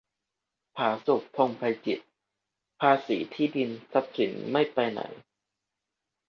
[0.75, 2.03] ผาสุก พงษ์ไพจิตร:
[2.79, 5.01] ภาษีที่ดิน-ทรัพย์สินไม่ไปไหน